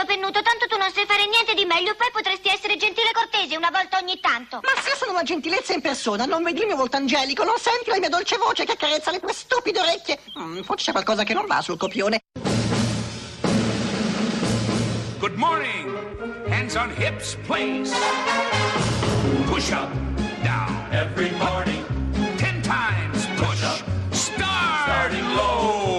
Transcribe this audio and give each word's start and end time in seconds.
giro 0.00 0.04
pennuto, 0.06 0.40
tanto 0.42 0.66
tu 0.66 0.76
non 0.76 0.90
sai 0.92 1.04
fare 1.04 1.26
niente 1.26 1.54
di 1.54 1.64
meglio, 1.64 1.94
poi 1.94 2.08
potresti 2.12 2.48
essere 2.48 2.76
gentile 2.76 3.10
e 3.10 3.12
cortese 3.12 3.56
una 3.56 3.70
volta 3.70 3.98
ogni 3.98 4.18
tanto. 4.20 4.60
Ma 4.62 4.80
se 4.80 4.90
io 4.90 4.96
sono 4.96 5.12
la 5.12 5.22
gentilezza 5.22 5.72
in 5.74 5.80
persona, 5.80 6.24
non 6.24 6.42
vedi 6.42 6.60
il 6.60 6.66
mio 6.66 6.76
volto 6.76 6.96
angelico, 6.96 7.44
non 7.44 7.56
senti 7.58 7.90
la 7.90 7.98
mia 7.98 8.08
dolce 8.08 8.36
voce 8.36 8.64
che 8.64 8.72
accarezza 8.72 9.10
le 9.10 9.20
tue 9.20 9.32
stupide 9.32 9.80
orecchie? 9.80 10.18
Mm, 10.38 10.60
forse 10.62 10.86
c'è 10.86 10.92
qualcosa 10.92 11.24
che 11.24 11.34
non 11.34 11.46
va 11.46 11.60
sul 11.60 11.76
copione. 11.76 12.20
Good 15.18 15.36
morning. 15.36 16.48
Hands 16.48 16.74
on 16.76 16.90
hips, 16.96 17.36
please. 17.46 17.92
Push 19.46 19.70
up, 19.72 19.90
down. 20.42 20.86
Every 20.92 21.30
morning, 21.32 21.84
Ten 22.38 22.62
times 22.62 23.26
push. 23.36 23.62
up. 23.62 23.82
Start. 24.12 24.84
Starting 24.84 25.34
low. 25.34 25.89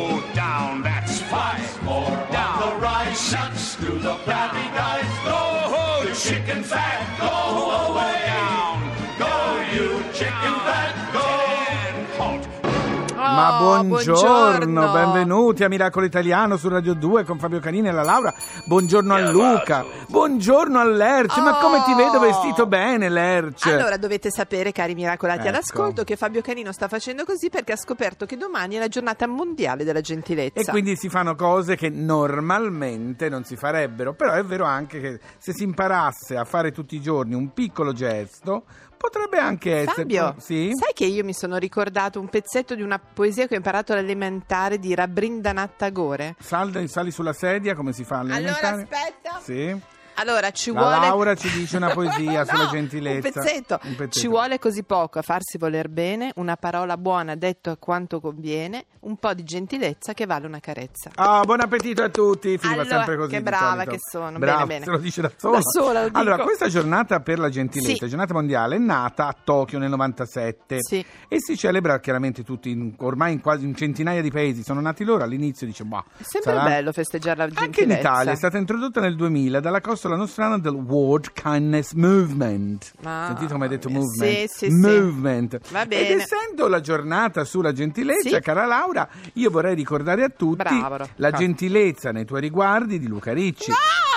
Ma 13.42 13.60
Oh, 13.64 13.84
buongiorno, 13.84 14.92
benvenuti 14.92 15.64
a 15.64 15.68
Miracolo 15.68 16.06
Italiano 16.06 16.58
su 16.58 16.70
Radio 16.70 16.94
2 16.94 17.24
con 17.24 17.40
Fabio 17.40 17.60
Canini 17.60 17.88
e 17.88 17.92
la 17.92 18.04
Laura. 18.04 18.32
Buongiorno 18.66 19.16
a 19.16 19.32
Luca, 19.32 19.84
buongiorno 20.08 20.78
a 20.78 20.84
Lerce. 20.84 21.42
Ma 21.42 21.58
come 21.58 21.82
ti 21.84 21.92
vedo 21.96 22.20
vestito 22.20 22.68
bene, 22.68 23.10
Lerce? 23.10 23.74
Allora 23.74 23.98
dovete 23.98 24.30
sapere, 24.30 24.72
cari 24.72 24.94
miracolati 24.94 25.40
Ecco. 25.40 25.48
all'ascolto, 25.48 26.04
che 26.04 26.18
Fabio 26.18 26.42
Canino 26.42 26.72
sta 26.72 26.88
facendo 26.88 27.24
così 27.26 27.50
perché 27.50 27.72
ha 27.72 27.78
scoperto 27.78 28.28
che 28.28 28.38
domani 28.38 28.76
è 28.76 28.80
la 28.80 28.88
giornata 28.88 29.26
mondiale 29.26 29.84
della 29.84 30.02
gentilezza. 30.02 30.60
E 30.60 30.66
quindi 30.66 30.96
si 30.96 31.10
fanno 31.10 31.34
cose 31.34 31.76
che 31.76 31.90
normalmente 31.90 33.28
non 33.28 33.44
si 33.44 33.56
farebbero, 33.56 34.14
però 34.14 34.34
è 34.34 34.44
vero 34.44 34.66
anche 34.66 35.00
che 35.00 35.20
se 35.40 35.52
si 35.52 35.64
imparasse 35.64 36.38
a 36.38 36.46
fare 36.46 36.72
tutti 36.72 36.96
i 36.96 37.02
giorni 37.02 37.34
un 37.34 37.54
piccolo 37.54 37.92
gesto, 37.92 38.66
potrebbe 39.02 39.40
anche 39.40 39.76
essere... 39.78 39.94
Fabio, 39.94 40.36
sì? 40.38 40.72
sai 40.76 40.94
che 40.94 41.06
io 41.06 41.24
mi 41.24 41.34
sono 41.34 41.58
ricordato 41.58 42.20
un 42.20 42.30
pezzetto 42.30 42.76
di 42.76 42.84
una 42.84 43.00
poesia 43.00 43.48
che 43.48 43.56
ho 43.56 43.58
imparato 43.58 43.94
all'elementare 43.94 44.78
di 44.78 44.94
Rabindranath 44.94 45.76
Tagore? 45.78 46.36
Salda- 46.40 46.86
sali 46.88 47.12
sulla 47.12 47.34
sedia 47.34 47.74
come 47.76 47.94
si 47.94 48.04
fa 48.04 48.20
Allora 48.20 48.36
all'elementare? 48.36 48.82
aspetta. 48.84 49.40
Sì. 49.42 50.00
Allora 50.16 50.52
ci 50.52 50.72
La 50.74 50.80
vuole 50.80 50.98
Laura 51.00 51.36
ci 51.36 51.50
dice 51.52 51.78
una 51.78 51.90
poesia 51.92 52.44
sulla 52.46 52.64
No, 52.66 52.70
gentilezza. 52.70 53.28
Un 53.28 53.34
pezzetto. 53.34 53.80
Un 53.84 53.96
pezzetto. 53.96 54.20
Ci 54.20 54.28
vuole 54.28 54.60
così 54.60 54.84
poco 54.84 55.20
a 55.20 55.22
farsi 55.22 55.58
voler 55.58 55.90
bene, 55.90 56.32
una 56.36 56.56
parola 56.58 56.98
buona 56.98 57.36
detto 57.36 57.70
a 57.72 57.78
quanto 57.78 58.20
conviene, 58.20 58.86
un 59.02 59.18
po' 59.18 59.34
di 59.34 59.44
gentilezza 59.44 60.14
che 60.14 60.26
vale 60.26 60.46
una 60.48 60.60
carezza. 60.60 61.12
Ah, 61.16 61.42
buon 61.44 61.62
appetito 61.62 62.04
a 62.04 62.10
tutti, 62.10 62.58
finiva 62.58 62.82
Allora, 62.82 62.96
sempre 62.98 63.18
così. 63.18 63.30
che 63.32 63.42
brava 63.42 63.84
che 63.86 63.98
sono, 64.00 64.38
Brava, 64.38 64.66
bene, 64.66 64.80
bene. 64.80 64.86
se 64.86 64.92
lo 64.92 64.98
dice 64.98 65.22
da 65.22 65.32
sola. 65.36 65.58
Da 65.58 65.62
sola. 65.64 66.08
Allora, 66.12 66.38
questa 66.40 66.68
giornata 66.68 67.20
per 67.22 67.40
la 67.40 67.50
gentilezza, 67.50 68.04
Sì. 68.04 68.10
giornata 68.10 68.34
mondiale, 68.34 68.76
è 68.76 68.80
nata 68.80 69.28
a 69.28 69.36
Tokyo 69.44 69.80
nel 69.80 69.90
97 69.90 70.78
Sì. 70.80 71.04
e 71.28 71.38
si 71.40 71.58
celebra 71.58 72.00
chiaramente 72.00 72.44
tutti, 72.44 72.70
in- 72.70 72.94
ormai 73.00 73.34
in 73.34 73.42
quasi 73.42 73.66
in 73.66 73.76
centinaia 73.76 74.22
di 74.22 74.30
paesi 74.32 74.64
sono 74.64 74.82
nati 74.82 75.04
loro, 75.04 75.24
all'inizio 75.24 75.66
dice, 75.66 75.84
boh, 75.84 76.04
Sempre 76.20 76.54
sarà- 76.54 76.64
bello 76.64 76.92
festeggiare 76.92 77.38
la 77.38 77.48
gentilezza. 77.48 77.66
Anche 77.82 77.94
in 77.94 78.00
Italia 78.00 78.32
è 78.32 78.36
stata 78.36 78.58
introdotta 78.58 79.00
nel 79.02 79.16
2000 79.16 79.60
dalla 79.60 79.82
costola 80.02 80.16
nostrana 80.16 80.58
del 80.58 80.74
World 80.74 81.32
Kindness 81.32 81.94
Movement. 81.94 82.92
Ah, 83.04 83.26
Sentite 83.28 83.52
come 83.52 83.66
hai 83.66 83.70
detto 83.70 83.88
sì, 83.88 83.94
movement? 83.94 84.48
sì, 84.50 84.66
sì. 84.66 84.70
movement. 84.72 85.60
Va 85.70 85.82
Ed 85.84 85.88
bene. 85.90 86.22
essendo 86.24 86.68
la 86.68 86.80
giornata 86.80 87.44
sulla 87.44 87.72
gentilezza, 87.72 88.30
Sì. 88.30 88.40
cara 88.42 88.66
Laura, 88.66 89.08
io 89.34 89.52
vorrei 89.52 89.76
ricordare 89.76 90.24
a 90.24 90.30
tutti 90.30 90.56
Bravo, 90.56 91.08
la 91.18 91.30
gentilezza 91.30 92.12
nei 92.12 92.26
tuoi 92.26 92.42
riguardi 92.42 92.98
di 92.98 93.08
Luca 93.08 93.32
Ricci. 93.32 93.72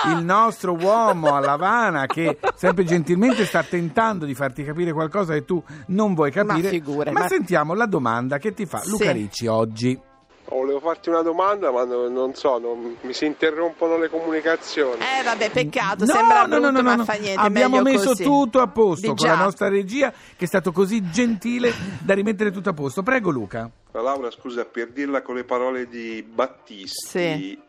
Il 0.07 0.23
nostro 0.23 0.73
uomo 0.73 1.35
a 1.35 1.39
Lavana 1.39 2.07
che 2.07 2.39
sempre 2.55 2.83
gentilmente 2.83 3.45
sta 3.45 3.61
tentando 3.61 4.25
di 4.25 4.33
farti 4.33 4.63
capire 4.63 4.91
qualcosa 4.91 5.33
che 5.33 5.45
tu 5.45 5.63
non 5.87 6.15
vuoi 6.15 6.31
capire. 6.31 6.61
Ma 6.63 6.69
figure, 6.69 7.11
ma 7.11 7.19
ma- 7.21 7.27
sentiamo 7.27 7.75
la 7.75 7.85
domanda 7.85 8.39
che 8.39 8.53
ti 8.55 8.65
fa 8.65 8.81
Luca 8.85 9.05
Sì. 9.05 9.11
Ricci 9.11 9.45
oggi. 9.47 9.99
Volevo 10.47 10.79
farti 10.79 11.09
una 11.09 11.21
domanda, 11.21 11.71
ma 11.71 11.83
no- 11.85 12.07
non 12.07 12.35
so, 12.35 12.57
non- 12.59 12.97
mi 13.01 13.13
si 13.13 13.25
interrompono 13.25 13.97
le 13.97 14.09
comunicazioni. 14.09 14.99
Eh 15.01 15.23
vabbè, 15.23 15.49
peccato, 15.49 16.05
No, 16.05 16.13
sembra 16.13 16.41
no, 16.45 16.57
no, 16.57 16.59
brutto, 16.69 16.71
no, 16.71 16.81
ma 16.83 16.95
no. 16.95 17.03
fa 17.03 17.13
niente, 17.13 17.41
Abbiamo 17.41 17.81
messo 17.81 18.09
così. 18.09 18.23
tutto 18.23 18.61
a 18.61 18.67
posto 18.67 19.11
Di 19.11 19.15
con 19.17 19.27
la 19.27 19.35
nostra 19.35 19.69
regia 19.69 20.11
che 20.11 20.45
è 20.45 20.47
stato 20.47 20.71
così 20.71 21.09
gentile 21.09 21.73
da 21.99 22.13
rimettere 22.13 22.51
tutto 22.51 22.69
a 22.69 22.73
posto. 22.73 23.01
Prego 23.03 23.31
Luca. 23.31 23.69
Ma 23.91 24.01
Laura, 24.01 24.29
scusa, 24.29 24.65
per 24.65 24.89
dirla 24.91 25.21
con 25.21 25.35
le 25.35 25.43
parole 25.45 25.87
di 25.87 26.21
Battisti, 26.21 27.07
Sì. 27.07 27.59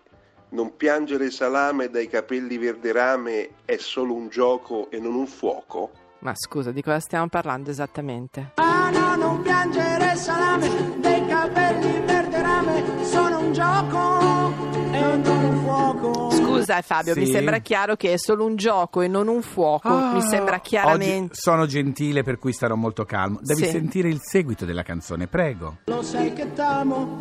non 0.51 0.77
piangere 0.77 1.31
salame 1.31 1.89
dai 1.89 2.09
capelli 2.09 2.59
verde 2.59 2.93
rame 2.93 3.49
è 3.65 3.77
solo 3.79 4.13
un 4.15 4.29
gioco 4.29 4.89
e 4.91 4.99
non 5.01 5.15
un 5.15 5.27
fuoco? 5.27 5.91
Ma 6.21 6.33
scusa, 6.35 6.73
di 6.73 6.83
cosa 6.83 7.01
stiamo 7.01 7.29
parlando 7.29 7.71
esattamente? 7.71 8.53
Ah 8.57 8.91
no, 8.91 9.17
non 9.17 9.43
piangere 9.43 10.15
salame, 10.17 10.69
Scusa 16.31 16.81
Fabio, 16.83 17.15
mi 17.15 17.27
Sì. 17.27 17.33
sembra 17.33 17.59
chiaro 17.59 17.97
che 17.97 18.13
è 18.15 18.19
solo 18.19 18.45
un 18.45 18.57
gioco 18.57 19.01
e 19.03 19.09
non 19.09 19.29
un 19.29 19.43
fuoco, 19.43 19.89
mi 20.13 20.21
sembra 20.23 20.59
chiaramente. 20.61 21.33
Oggi 21.33 21.41
sono 21.41 21.67
gentile 21.67 22.23
per 22.23 22.39
cui 22.39 22.53
starò 22.53 22.75
molto 22.75 23.05
calmo. 23.05 23.39
Devi 23.43 23.65
Sì. 23.65 23.71
sentire 23.71 24.09
il 24.09 24.21
seguito 24.23 24.65
della 24.65 24.83
canzone, 24.83 25.27
prego. 25.29 25.79
Lo 25.85 26.03
sai 26.03 26.33
che 26.33 26.53
t'amo, 26.55 27.19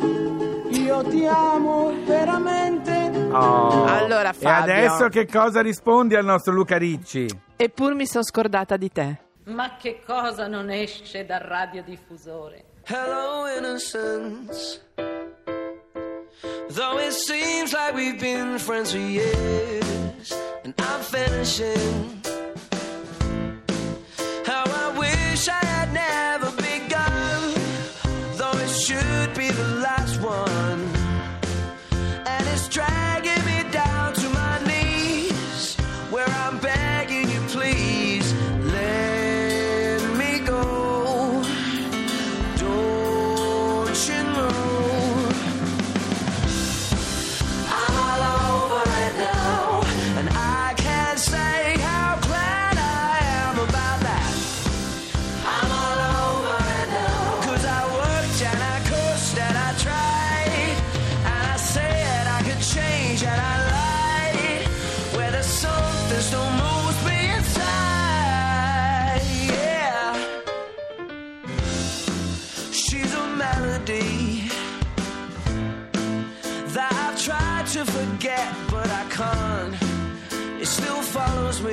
io 0.70 1.02
ti 1.04 1.26
amo 1.26 1.92
veramente. 2.04 2.94
Allora, 3.32 4.30
E 4.30 4.34
Fabio. 4.34 4.72
adesso 4.74 5.08
che 5.08 5.26
cosa 5.26 5.60
rispondi 5.60 6.14
al 6.16 6.24
nostro 6.24 6.52
Luca 6.52 6.76
Ricci? 6.78 7.26
Eppur 7.56 7.94
mi 7.94 8.06
sono 8.06 8.24
scordata 8.24 8.76
di 8.76 8.90
te. 8.90 9.18
Ma 9.44 9.76
che 9.76 10.00
cosa 10.04 10.46
non 10.48 10.70
esce 10.70 11.24
dal 11.24 11.40
radiodiffusore? 11.40 12.64
Hello, 12.84 13.44
innocence. 13.56 14.84
Like 17.76 17.94
we've 17.94 18.18
been 18.18 18.58
friends 18.58 18.92
for 18.92 18.98
years, 18.98 20.32
and 20.64 20.72
I'm 20.78 21.00
finishing. 21.02 22.15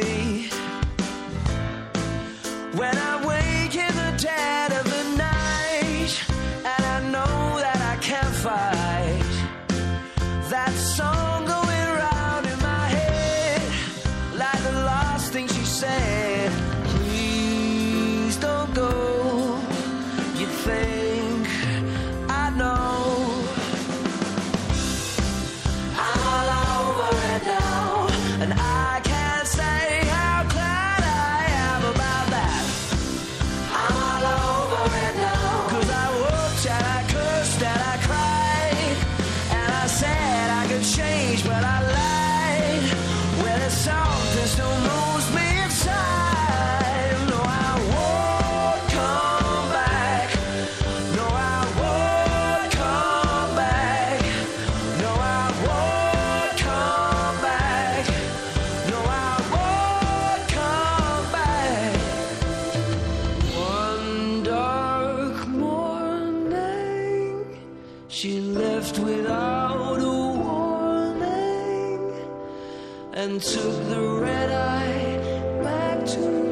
sweet. 0.01 0.22
She 68.13 68.39
left 68.39 68.99
without 68.99 69.99
a 69.99 70.11
warning 70.37 71.23
and 73.11 73.41
took 73.41 73.89
the 73.89 74.19
red 74.21 74.51
eye 74.51 75.17
back 75.63 76.05
to 76.05 76.42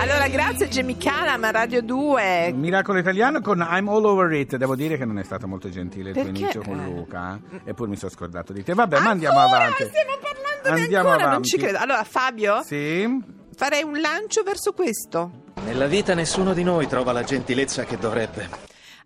Allora, 0.00 0.28
grazie 0.28 0.68
Jamie 0.68 0.96
Calam 0.96 1.50
Radio 1.50 1.82
2. 1.82 2.52
Miracolo 2.54 2.98
italiano 2.98 3.40
con 3.42 3.58
I'm 3.58 3.88
all 3.88 4.04
over 4.04 4.32
it. 4.32 4.56
Devo 4.56 4.74
dire 4.74 4.96
che 4.96 5.04
non 5.04 5.18
è 5.18 5.22
stato 5.24 5.46
molto 5.46 5.68
gentile 5.68 6.10
il 6.10 6.14
tuo 6.16 6.26
inizio 6.26 6.62
con 6.62 6.82
Luca. 6.82 7.38
eh? 7.64 7.70
Eppure 7.70 7.90
mi 7.90 7.96
sono 7.96 8.10
scordato 8.10 8.52
di 8.52 8.62
te. 8.64 8.72
Vabbè, 8.72 8.98
ma 9.00 9.10
andiamo 9.10 9.38
Ancora? 9.38 9.58
avanti. 9.64 9.84
Stiamo 9.84 10.16
parlando 10.22 10.78
di 10.78 10.82
Andiamo 10.84 11.08
ancora, 11.08 11.16
non 11.24 11.28
avanti. 11.32 11.48
ci 11.48 11.58
credo. 11.58 11.78
Allora, 11.78 12.04
Fabio, 12.04 12.62
Sì. 12.64 13.22
farei 13.54 13.82
un 13.82 14.00
lancio 14.00 14.42
verso 14.42 14.72
questo. 14.72 15.30
Nella 15.66 15.86
vita 15.86 16.14
nessuno 16.14 16.54
di 16.54 16.62
noi 16.62 16.86
trova 16.86 17.12
la 17.12 17.22
gentilezza 17.22 17.84
che 17.84 17.98
dovrebbe. 17.98 18.48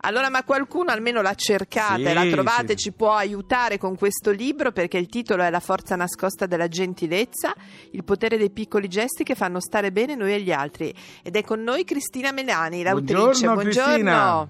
Allora, 0.04 0.28
ma 0.28 0.44
qualcuno 0.44 0.90
almeno 0.90 1.22
l'ha 1.22 1.34
cercata 1.34 1.96
Sì, 1.96 2.02
e 2.02 2.12
la 2.12 2.26
trovate, 2.26 2.68
sì. 2.68 2.76
ci 2.76 2.92
può 2.92 3.12
aiutare 3.12 3.78
con 3.78 3.96
questo 3.96 4.30
libro 4.30 4.70
perché 4.70 4.98
il 4.98 5.08
titolo 5.08 5.42
è 5.42 5.50
La 5.50 5.60
forza 5.60 5.96
nascosta 5.96 6.44
della 6.44 6.68
gentilezza, 6.68 7.54
il 7.92 8.04
potere 8.04 8.36
dei 8.36 8.50
piccoli 8.50 8.86
gesti 8.88 9.24
che 9.24 9.34
fanno 9.34 9.60
stare 9.60 9.92
bene 9.92 10.14
noi 10.14 10.34
e 10.34 10.40
gli 10.40 10.52
altri. 10.52 10.94
Ed 11.22 11.36
è 11.36 11.42
con 11.42 11.62
noi 11.62 11.84
Cristina 11.84 12.32
Melani, 12.32 12.82
l'autrice. 12.82 13.46
Buongiorno, 13.46 13.60
Cristina. 13.62 14.48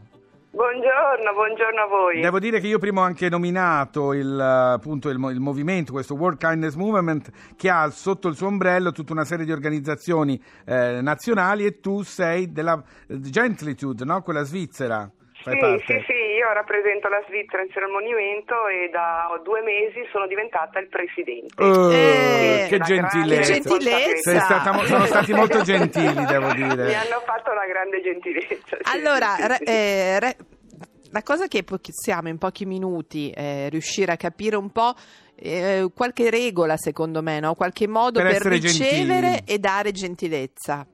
Buongiorno, 0.51 1.33
buongiorno 1.33 1.83
a 1.83 1.87
voi. 1.87 2.21
Devo 2.21 2.39
dire 2.39 2.61
che 2.61 2.69
io 2.69 2.79
prima 2.79 3.01
ho 3.01 3.05
anche 3.05 3.29
nominato 3.29 4.13
il, 4.13 4.39
appunto, 4.39 5.09
il, 5.09 5.19
il 5.33 5.41
movimento, 5.41 5.91
questo 5.91 6.15
World 6.15 6.39
Kindness 6.39 6.75
Movement, 6.75 7.29
che 7.57 7.69
ha 7.71 7.91
sotto 7.91 8.29
il 8.29 8.37
suo 8.37 8.47
ombrello 8.47 8.93
tutta 8.93 9.13
una 9.13 9.25
serie 9.25 9.45
di 9.45 9.51
organizzazioni 9.51 10.41
eh, 10.65 11.01
nazionali 11.01 11.65
e 11.65 11.81
tu 11.81 12.03
sei 12.03 12.53
della 12.53 12.81
eh, 13.09 13.19
Gentlitude, 13.21 14.05
no? 14.05 14.23
quella 14.23 14.45
svizzera. 14.45 15.11
Fai 15.45 15.53
Sì, 15.53 15.61
parte. 15.61 15.85
sì, 15.85 16.05
sì, 16.09 16.19
io 16.41 16.51
rappresento 16.55 17.09
la 17.09 17.23
Svizzera 17.29 17.63
in 17.63 17.69
seno 17.73 17.85
al 17.87 17.93
movimento 17.93 18.55
e 18.67 18.89
da 18.89 19.29
due 19.45 19.61
mesi 19.61 20.01
sono 20.11 20.27
diventata 20.27 20.79
il 20.81 20.89
presidente. 20.89 21.61
Eh, 21.63 22.65
Eh, 22.65 22.69
che 22.69 22.79
gentilezza. 22.79 23.45
Sei 23.45 24.41
stata 24.41 24.73
sono 24.85 25.05
stati 25.05 25.33
molto 25.35 25.61
gentili, 25.63 26.25
devo 26.25 26.53
dire. 26.55 26.87
Mi 26.87 26.95
hanno 26.95 27.21
fatto 27.27 27.51
una 27.53 27.67
grande 27.67 28.01
gentilezza. 28.01 28.77
sì, 28.81 28.97
Allora, 28.97 29.35
sì, 29.37 29.47
re- 29.47 29.59
eh, 29.65 30.19
re- 30.21 30.37
la 31.13 31.23
cosa 31.23 31.47
che 31.47 31.63
possiamo 31.63 32.29
in 32.29 32.39
pochi 32.39 32.65
minuti 32.65 33.31
eh, 33.31 33.69
riuscire 33.69 34.13
a 34.13 34.17
capire 34.17 34.57
un 34.57 34.71
po'. 34.73 34.95
eh, 35.37 35.89
qualche 35.95 36.31
regola 36.31 36.77
secondo 36.77 37.21
me, 37.21 37.41
no? 37.41 37.55
qualche 37.55 37.87
modo 37.89 38.21
Per 38.23 38.39
per, 38.39 38.53
ricevere 38.53 39.21
gentili. 39.31 39.43
e 39.53 39.59
dare 39.59 39.91
gentilezza. 39.93 40.87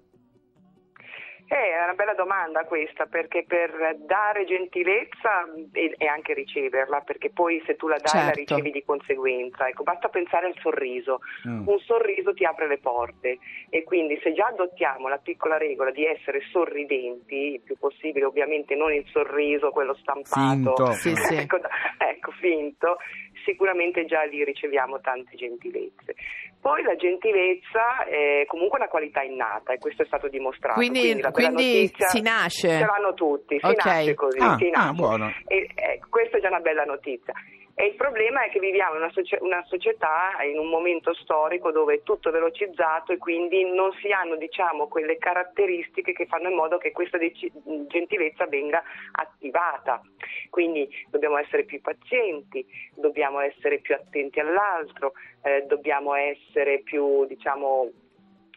Eh, 1.53 1.57
è 1.57 1.83
una 1.83 1.95
bella 1.95 2.15
domanda 2.15 2.65
questa, 2.65 3.07
perché 3.07 3.45
per 3.45 3.97
dare 4.07 4.45
gentilezza 4.45 5.51
e, 5.73 5.93
e 5.99 6.07
anche 6.07 6.33
riceverla, 6.33 7.01
perché 7.01 7.31
poi 7.31 7.61
se 7.67 7.75
tu 7.75 7.89
la 7.89 7.97
dai 7.97 8.21
la 8.21 8.33
Certo. 8.33 8.39
ricevi 8.55 8.71
di 8.71 8.85
conseguenza. 8.85 9.67
Ecco, 9.67 9.83
basta 9.83 10.09
pensare 10.09 10.47
al 10.47 10.55
sorriso. 10.61 11.19
Mm. 11.49 11.67
Un 11.67 11.79
sorriso 11.81 12.33
ti 12.35 12.45
apre 12.45 12.69
le 12.69 12.79
porte 12.79 13.39
e 13.69 13.83
quindi 13.83 14.17
se 14.23 14.33
già 14.33 14.47
adottiamo 14.47 15.09
la 15.09 15.19
piccola 15.19 15.59
regola 15.59 15.91
di 15.91 16.07
essere 16.07 16.41
sorridenti, 16.53 17.55
il 17.55 17.61
più 17.63 17.77
possibile, 17.77 18.27
ovviamente 18.27 18.77
non 18.77 18.93
il 18.93 19.05
sorriso, 19.09 19.71
quello 19.71 19.95
stampato, 19.95 20.77
Finto. 20.77 20.93
Sì, 20.93 21.17
sì. 21.27 21.35
ecco, 21.35 21.59
ecco, 21.99 22.31
finto, 22.31 22.99
sicuramente 23.45 24.05
già 24.05 24.23
lì 24.23 24.45
riceviamo 24.45 25.01
tante 25.01 25.37
gentilezze. 25.37 26.15
Poi 26.61 26.83
la 26.83 26.95
gentilezza 26.97 28.05
è 28.05 28.45
comunque 28.47 28.79
una 28.79 28.89
qualità 28.89 29.23
innata 29.23 29.73
e 29.73 29.79
questo 29.79 30.03
è 30.03 30.07
stato 30.07 30.29
dimostrato. 30.29 30.79
Quindi- 30.79 31.21
la 31.21 31.31
quindi 31.31 31.53
notizia 31.55 32.09
si 32.09 32.21
nasce. 32.21 32.69
Ce 32.69 32.85
l'hanno 32.85 33.15
tutti, 33.15 33.59
si 33.59 33.67
Ok. 33.67 33.85
nasce 33.85 34.15
così. 34.15 34.39
Ah, 34.41 34.57
si 34.57 34.71
ah, 34.73 34.79
nasce. 34.79 34.93
buono. 34.95 35.33
E, 35.47 35.69
ecco, 35.75 36.07
questa 36.11 36.37
è 36.37 36.41
già 36.41 36.49
una 36.49 36.61
bella 36.61 36.85
notizia. 36.85 37.33
E 37.81 37.87
il 37.87 37.95
problema 37.95 38.43
è 38.43 38.51
che 38.51 38.61
viviamo 38.61 38.97
in 38.97 39.01
una, 39.01 39.11
socie- 39.11 39.39
una 39.41 39.65
società, 39.65 40.33
in 40.43 40.59
un 40.59 40.69
momento 40.69 41.15
storico 41.15 41.73
dove 41.73 41.95
è 41.95 42.03
tutto 42.03 42.31
velocizzato 42.31 43.13
e 43.13 43.17
quindi 43.17 43.65
non 43.73 43.91
si 44.03 44.13
hanno 44.13 44.37
diciamo, 44.37 44.87
quelle 44.87 45.17
caratteristiche 45.17 46.13
che 46.13 46.27
fanno 46.27 46.51
in 46.51 46.57
modo 46.57 46.77
che 46.77 46.93
questa 46.93 47.17
deci- 47.17 47.51
gentilezza 47.89 48.45
venga 48.49 48.83
attivata. 49.13 50.03
Quindi 50.51 50.87
dobbiamo 51.09 51.39
essere 51.39 51.65
più 51.65 51.81
pazienti, 51.81 52.67
dobbiamo 52.97 53.41
essere 53.41 53.79
più 53.79 53.95
attenti 53.95 54.41
all'altro, 54.41 55.15
eh, 55.43 55.65
dobbiamo 55.67 56.13
essere 56.13 56.81
più 56.81 57.25
diciamo, 57.25 57.91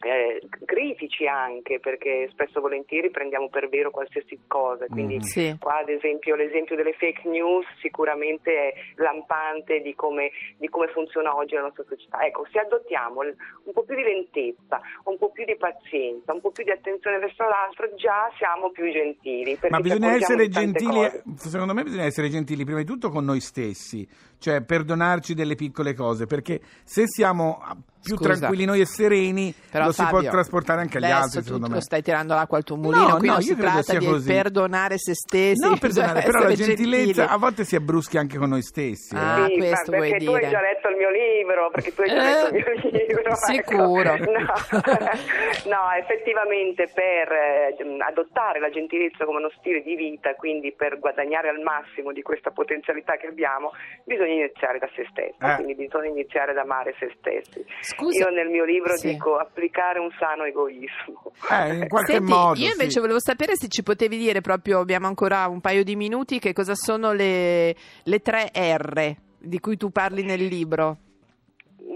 eh, 0.03 0.41
critici 0.65 1.27
anche 1.27 1.79
perché 1.79 2.27
spesso 2.31 2.59
e 2.59 2.61
volentieri 2.61 3.09
prendiamo 3.09 3.49
per 3.49 3.69
vero 3.69 3.91
qualsiasi 3.91 4.39
cosa 4.47 4.85
quindi 4.87 5.15
Mhm. 5.15 5.21
Sì. 5.21 5.55
qua 5.59 5.77
ad 5.77 5.89
esempio 5.89 6.35
l'esempio 6.35 6.75
delle 6.75 6.93
fake 6.93 7.27
news 7.27 7.65
sicuramente 7.81 8.51
è 8.51 8.73
lampante 8.95 9.79
di 9.81 9.93
come, 9.95 10.31
di 10.57 10.67
come 10.69 10.87
funziona 10.87 11.35
oggi 11.35 11.55
la 11.55 11.61
nostra 11.61 11.83
società 11.87 12.19
ecco 12.21 12.45
se 12.51 12.59
adottiamo 12.59 13.21
un 13.21 13.73
po' 13.73 13.83
più 13.83 13.95
di 13.95 14.03
lentezza 14.03 14.81
un 15.05 15.17
po' 15.17 15.31
più 15.31 15.45
di 15.45 15.55
pazienza 15.55 16.33
un 16.33 16.41
po' 16.41 16.51
più 16.51 16.63
di 16.63 16.71
attenzione 16.71 17.19
verso 17.19 17.43
l'altro 17.43 17.93
già 17.95 18.31
siamo 18.37 18.71
più 18.71 18.91
gentili 18.91 19.57
Ma 19.69 19.79
bisogna 19.79 20.13
essere 20.13 20.47
gentili, 20.49 21.09
secondo 21.35 21.73
me 21.73 21.83
bisogna 21.83 22.05
essere 22.05 22.29
gentili 22.29 22.63
prima 22.63 22.79
di 22.79 22.85
tutto 22.85 23.09
con 23.09 23.23
noi 23.25 23.39
stessi, 23.39 24.07
cioè 24.43 24.59
perdonarci 24.61 25.33
delle 25.33 25.55
piccole 25.55 25.93
cose, 25.93 26.25
perché 26.25 26.59
se 26.83 27.07
siamo 27.07 27.61
ah, 27.63 27.77
più 28.03 28.17
Scusa. 28.17 28.33
tranquilli 28.35 28.65
noi 28.65 28.81
e 28.81 28.85
sereni 28.85 29.53
Però, 29.71 29.85
lo 29.85 29.91
si 29.93 30.01
Fabio, 30.03 30.19
può 30.19 30.29
trasportare 30.29 30.81
anche 30.81 30.97
agli 30.97 31.05
altri, 31.05 31.39
tu 31.39 31.45
secondo 31.45 31.67
lo 31.69 31.75
me. 31.75 31.81
stai 31.81 32.01
tirando 32.01 32.33
l'acqua 32.33 32.57
al 32.57 32.65
tuo 32.65 32.75
mulino, 32.75 33.07
No, 33.07 33.15
qui 33.17 33.27
no, 33.27 33.33
non 33.35 33.41
io 33.41 33.47
si 33.47 33.53
credo 33.55 33.61
tratta 33.69 33.81
sia 33.83 33.99
di 33.99 34.05
così. 34.05 34.27
perdonare 34.27 34.97
se 34.97 35.13
stessi. 35.15 35.65
No, 35.65 35.77
perdonare, 35.79 36.21
però 36.23 36.39
la 36.43 36.53
gentilezza 36.53 37.05
gentili. 37.05 37.27
a 37.29 37.37
volte 37.37 37.63
si 37.63 37.77
abbruschi 37.77 38.17
anche 38.17 38.37
con 38.37 38.49
noi 38.49 38.61
stessi. 38.61 39.15
eh. 39.15 39.17
Ah, 39.17 39.45
Sì, 39.47 39.55
questo 39.55 39.91
vuoi 39.93 40.09
perché 40.09 40.25
tu 40.25 40.31
dire. 40.33 40.45
hai 40.45 40.51
già 40.51 40.59
letto 40.61 40.89
il 40.89 40.95
mio 40.97 41.09
libro, 41.09 41.69
perché 41.71 41.93
tu 41.93 42.01
hai 42.01 42.09
già 42.09 42.15
Eh, 42.15 42.33
letto 42.33 42.47
il 42.47 42.53
mio 42.91 42.91
libro. 43.07 43.21
ecco. 43.31 43.35
sicuro. 43.45 44.11
No, 44.33 45.71
no, 45.71 45.79
effettivamente 45.97 46.89
per 46.93 47.31
eh, 47.31 47.75
adottare 48.05 48.59
la 48.59 48.69
gentilezza 48.69 49.23
come 49.25 49.37
uno 49.39 49.51
stile 49.57 49.81
di 49.81 49.95
vita, 49.95 50.33
quindi 50.35 50.73
per 50.73 50.99
guadagnare 50.99 51.49
al 51.49 51.59
massimo 51.61 52.11
di 52.11 52.21
questa 52.21 52.51
potenzialità 52.51 53.15
che 53.17 53.27
abbiamo, 53.27 53.71
bisogna 54.03 54.32
iniziare 54.33 54.79
da 54.79 54.89
se 54.95 55.05
stessi, 55.09 55.35
Eh. 55.39 55.55
quindi 55.55 55.75
bisogna 55.75 56.09
iniziare 56.09 56.51
ad 56.51 56.57
amare 56.57 56.95
se 56.99 57.11
stessi. 57.19 57.63
Scusa. 57.81 58.25
Io 58.25 58.29
nel 58.35 58.49
mio 58.49 58.65
libro 58.65 58.95
Sì. 58.97 59.09
dico 59.09 59.37
applicare 59.37 59.99
un 59.99 60.09
sano 60.19 60.43
egoismo. 60.43 61.31
Eh, 61.51 61.73
in 61.75 61.87
qualche 61.87 62.13
Senti, 62.13 62.31
modo. 62.31 62.59
io 62.59 62.71
invece 62.71 62.91
sì. 62.91 62.99
volevo 62.99 63.19
sapere 63.19 63.55
se 63.55 63.67
ci 63.67 63.83
potevi 63.83 64.17
dire 64.17 64.41
proprio, 64.41 64.79
abbiamo 64.79 65.07
ancora 65.07 65.47
un 65.47 65.61
paio 65.61 65.83
di 65.83 65.95
minuti, 65.95 66.39
che 66.39 66.53
cosa 66.53 66.75
sono 66.75 67.11
le, 67.13 67.75
le 68.03 68.19
tre 68.19 68.51
R 68.53 69.15
di 69.37 69.59
cui 69.59 69.77
tu 69.77 69.89
parli 69.91 70.23
nel 70.23 70.43
libro. 70.45 70.97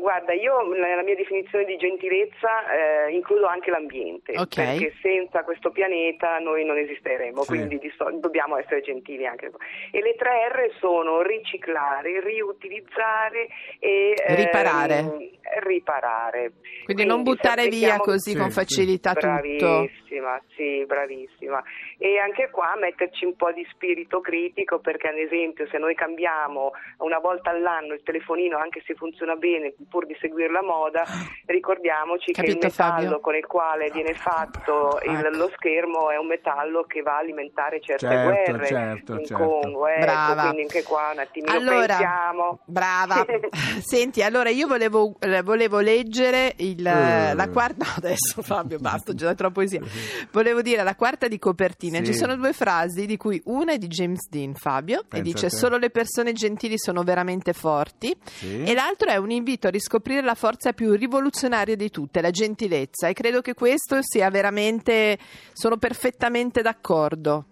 Guarda, 0.08 0.32
io 0.32 0.62
nella 0.72 1.04
mia 1.04 1.16
definizione 1.16 1.66
di 1.66 1.76
gentilezza 1.76 2.64
eh, 2.72 3.12
includo 3.12 3.46
anche 3.46 3.70
l'ambiente, 3.72 4.32
Ok. 4.38 4.56
perché 4.56 4.94
senza 5.02 5.44
questo 5.44 5.70
pianeta 5.70 6.38
noi 6.38 6.64
non 6.64 6.78
esisteremo, 6.78 7.42
Sì. 7.42 7.48
quindi 7.50 7.78
di 7.78 7.92
so- 7.98 8.10
dobbiamo 8.18 8.56
essere 8.56 8.80
gentili 8.80 9.26
anche. 9.26 9.52
E 9.92 10.02
le 10.02 10.16
tre 10.16 10.48
R 10.48 10.72
sono 10.80 11.22
riciclare, 11.22 12.22
riutilizzare 12.22 13.50
e 13.80 14.14
ehm, 14.16 14.36
Riparare. 14.38 15.30
riparare. 15.66 16.52
Quindi 16.86 17.04
non 17.06 17.24
buttare 17.24 17.68
via 17.68 17.98
così 17.98 18.32
Sì, 18.32 18.38
con 18.38 18.50
sì. 18.50 18.60
facilità 18.60 19.14
tutto. 19.14 19.90
Bravissima, 20.18 20.42
sì, 20.56 20.86
bravissima. 20.86 21.64
E 21.98 22.18
anche 22.20 22.50
qua 22.52 22.74
metterci 22.80 23.26
un 23.26 23.36
po' 23.36 23.52
di 23.52 23.66
spirito 23.72 24.20
critico 24.20 24.80
perché 24.80 25.08
ad 25.10 25.18
esempio 25.18 25.68
se 25.70 25.78
noi 25.78 25.96
cambiamo 25.96 26.72
una 27.00 27.20
volta 27.20 27.52
all'anno 27.52 27.94
il 27.94 28.02
telefonino 28.04 28.58
anche 28.58 28.82
se 28.86 28.96
funziona 28.96 29.36
bene 29.36 29.74
pur 29.90 30.06
di 30.06 30.16
seguire 30.20 30.52
la 30.52 30.64
moda, 30.64 31.04
ricordiamoci 31.46 32.32
che 32.32 32.42
Capito, 32.42 32.58
il 32.58 32.64
metallo 32.64 33.02
Fabio? 33.04 33.20
con 33.20 33.36
il 33.36 33.46
quale 33.46 33.90
viene 33.92 34.14
fatto 34.14 35.00
il- 35.04 35.16
Ecco. 35.18 35.38
lo 35.38 35.50
schermo 35.56 36.10
è 36.10 36.18
un 36.18 36.28
metallo 36.28 36.84
che 36.84 37.02
va 37.02 37.16
a 37.16 37.20
alimentare 37.20 37.80
certe 37.82 38.08
Certo, 38.08 38.52
guerre 38.52 38.66
certo, 38.68 39.14
in 39.14 39.26
certo. 39.26 39.44
Congo, 39.44 39.88
ecco, 39.88 40.02
Brava. 40.02 40.42
quindi 40.44 40.62
anche 40.62 40.84
qua 40.84 41.10
un 41.14 41.20
attimino 41.20 41.52
Allora, 41.54 41.86
pensiamo. 41.86 42.60
brava. 42.66 43.26
Senti, 43.82 44.22
allora 44.24 44.50
io 44.50 44.68
volevo, 44.68 45.16
eh, 45.20 45.42
volevo 45.42 45.80
leggere 45.80 46.54
il, 46.58 46.86
Eh. 46.86 47.34
la 47.34 47.50
quarta. 47.50 47.86
no, 47.86 47.92
adesso 47.98 48.42
Fabio, 48.42 48.78
basta, 48.80 49.14
già 49.14 49.34
la 49.38 49.50
poesia. 49.52 49.82
Volevo 50.32 50.62
dire 50.62 50.84
la 50.84 50.96
quarta 50.96 51.28
di 51.28 51.40
copertina. 51.40 52.00
Sì. 52.00 52.06
Ci 52.08 52.14
sono 52.14 52.36
due 52.36 52.54
frasi, 52.54 53.06
di 53.06 53.18
cui 53.18 53.42
una 53.46 53.74
è 53.74 53.78
di 53.78 53.88
James 53.88 54.28
Dean, 54.30 54.54
Fabio, 54.54 55.04
Pensa 55.08 55.18
e 55.18 55.22
dice. 55.22 55.50
Solo 55.50 55.78
le 55.78 55.90
persone 55.90 56.34
gentili 56.34 56.78
sono 56.78 57.04
veramente 57.04 57.54
forti. 57.54 58.16
Sì. 58.24 58.64
E 58.64 58.74
l'altro 58.74 59.10
è 59.10 59.18
un 59.18 59.32
invito 59.32 59.68
a 59.68 59.72
riscoprire 59.72 60.22
la 60.22 60.36
forza 60.36 60.74
più 60.74 60.94
rivoluzionaria 60.94 61.76
di 61.76 61.90
tutte, 61.90 62.22
la 62.22 62.32
gentilezza. 62.32 63.08
E 63.08 63.14
credo 63.14 63.42
che 63.42 63.54
questo 63.54 63.98
sia 64.02 64.30
veramente. 64.30 65.18
Sono 65.54 65.78
perfettamente 65.78 66.62
d'accordo. 66.62 67.46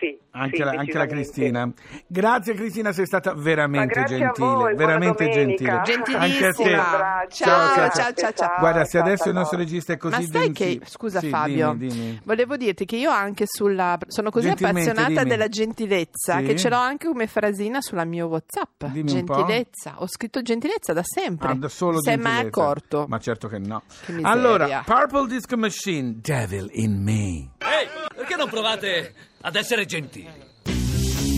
Sì, 0.00 0.18
Anche, 0.30 0.56
sì, 0.56 0.62
la, 0.62 0.70
anche 0.70 0.96
la. 0.96 1.06
Cristina. 1.06 1.70
Grazie 2.06 2.54
Cristina, 2.54 2.90
sei 2.92 3.04
stata 3.04 3.34
veramente 3.34 4.02
gentile, 4.04 4.46
voi, 4.46 4.74
veramente 4.74 5.28
gentile. 5.28 5.70
Anche 6.16 6.46
a 6.46 6.52
te. 6.52 6.70
Ciao, 6.70 7.28
Ciao, 7.28 7.90
ciao, 7.90 8.12
ciao, 8.14 8.32
ciao. 8.32 8.58
Guarda, 8.60 8.84
se 8.86 8.92
ciao, 8.96 9.02
adesso 9.06 9.28
il 9.28 9.34
nostro 9.34 9.58
regista 9.58 9.92
è 9.92 9.98
così 9.98 10.22
Ma 10.22 10.22
sai 10.22 10.52
che, 10.52 10.64
gentile- 10.64 10.86
scusa 10.86 11.20
Sì, 11.20 11.28
Fabio, 11.28 11.74
dimmi, 11.74 11.92
dimmi. 11.92 12.20
volevo 12.24 12.56
dirti 12.56 12.86
che 12.86 12.96
io 12.96 13.10
anche 13.10 13.44
sulla, 13.46 13.98
sono 14.06 14.30
così 14.30 14.48
appassionata 14.48 15.08
dimmi. 15.08 15.24
della 15.28 15.48
gentilezza 15.48 16.38
Sì? 16.38 16.44
che 16.44 16.56
ce 16.56 16.68
l'ho 16.70 16.76
anche 16.78 17.06
come 17.06 17.26
frasina 17.26 17.82
sulla 17.82 18.04
mio 18.04 18.26
Whatsapp. 18.28 18.84
Gentilezza, 18.86 19.94
ho 19.98 20.06
scritto 20.08 20.40
gentilezza 20.40 20.94
da 20.94 21.02
sempre. 21.04 21.48
Ah, 21.48 21.54
da 21.54 21.68
solo 21.68 22.00
Sei 22.00 22.16
mai 22.16 22.46
accorto? 22.46 23.04
Ma 23.06 23.18
certo 23.18 23.48
che 23.48 23.58
no. 23.58 23.82
Che 24.06 24.18
allora, 24.22 24.82
Purple 24.84 25.26
Disco 25.26 25.56
Machine, 25.58 26.16
Devil 26.22 26.68
in 26.72 27.02
Me. 27.02 27.50
Ehi, 27.58 27.88
perché 28.30 28.36
non 28.36 28.48
provate 28.48 29.12
ad 29.40 29.56
essere 29.56 29.86
gentili? 29.86 30.30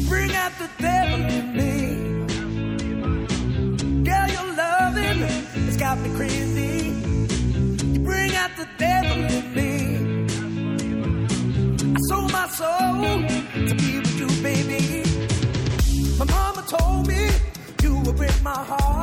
Bring 0.08 0.30
out 0.34 0.52
the 0.58 0.68
devil 0.76 1.20
in 1.30 1.54
me. 1.54 2.26
Girl, 4.02 4.28
your 4.28 4.54
loving 4.54 5.22
has 5.66 5.76
got 5.78 5.99
me 6.00 6.11
crazy. 6.14 6.92
You 7.92 8.00
bring 8.00 8.34
out 8.34 8.50
the 8.56 8.66
devil 8.76 9.25
in 9.25 9.54
me. 9.54 10.26
I 11.94 11.99
sold 12.08 12.30
my 12.30 12.46
soul 12.49 13.26
to 13.68 13.75
be 13.75 13.99
with 13.99 14.18
you, 14.18 14.26
baby. 14.42 15.02
My 16.18 16.26
mama 16.26 16.62
told 16.68 17.06
me 17.06 17.30
you 17.82 18.00
would 18.00 18.16
break 18.16 18.42
my 18.42 18.52
heart. 18.52 19.01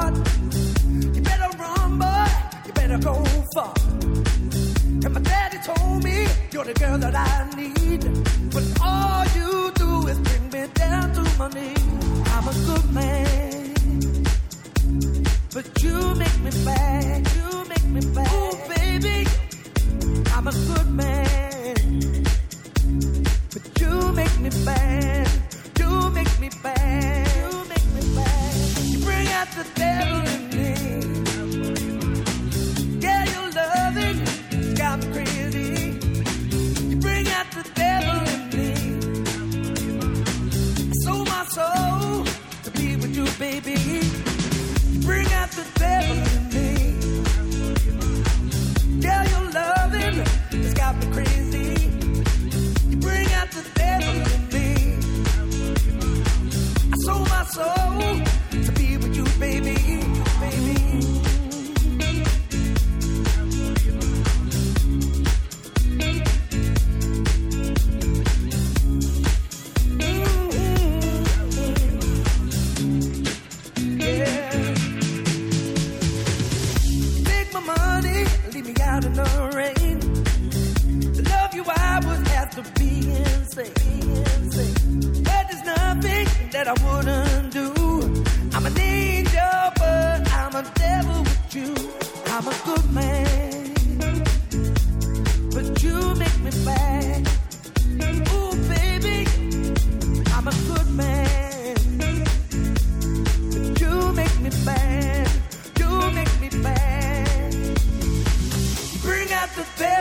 The 6.73 6.79
girl 6.79 6.97
that 6.99 7.15
I 7.15 7.55
need. 7.55 7.98
To 82.63 82.71
be 82.79 83.11
insane. 83.11 83.73
But 85.23 85.43
there's 85.49 85.65
nothing 85.65 86.27
that 86.51 86.67
I 86.67 86.73
wouldn't 86.83 87.53
do. 87.53 87.67
I'm 88.53 88.65
an 88.65 88.77
angel, 88.77 89.71
but 89.77 90.31
I'm 90.33 90.55
a 90.55 90.63
devil 90.75 91.21
with 91.21 91.55
you. 91.55 91.73
I'm 92.27 92.47
a 92.47 92.55
good 92.65 92.91
man, 92.91 93.73
but 95.53 95.83
you 95.83 96.15
make 96.15 96.39
me 96.45 96.51
bad. 96.65 97.27
Ooh, 98.33 98.51
baby, 98.75 99.17
I'm 100.35 100.47
a 100.47 100.55
good 100.69 100.89
man. 101.01 101.75
But 103.53 103.81
you 103.81 103.93
make 104.13 104.39
me 104.41 104.49
bad. 104.65 105.29
You 105.79 105.89
make 106.11 106.33
me 106.41 106.49
bad. 106.63 107.53
Bring 109.01 109.31
out 109.31 109.49
the 109.55 109.65
devil 109.77 109.98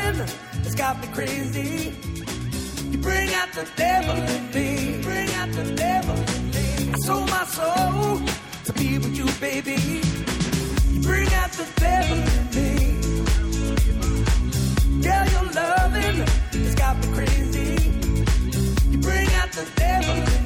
feeling 0.00 0.26
that's 0.62 0.74
got 0.74 1.00
me 1.00 1.08
crazy. 1.08 1.94
You 2.90 2.98
bring 2.98 3.32
out 3.34 3.52
the 3.52 3.66
devil 3.76 4.16
in 4.16 4.50
me. 4.50 5.02
Bring 5.02 5.30
out 5.34 5.52
the 5.52 5.72
devil 5.74 6.16
in 6.16 6.50
me. 6.50 6.92
I 6.92 6.98
sold 7.04 7.30
my 7.30 7.44
soul 7.44 8.20
to 8.64 8.72
be 8.74 8.98
with 8.98 9.16
you, 9.16 9.26
baby. 9.40 9.78
You 10.92 11.00
bring 11.02 11.28
out 11.34 11.52
the 11.52 11.66
devil 11.76 12.18
in 12.18 12.44
me. 12.56 12.70
Girl, 15.02 15.26
your 15.34 15.46
loving 15.52 16.26
has 16.64 16.74
got 16.74 16.96
me 16.98 17.06
crazy. 17.16 17.70
You 18.90 18.98
bring 18.98 19.28
out 19.40 19.52
the 19.52 19.66
devil 19.76 20.14
in 20.14 20.24
me. 20.24 20.39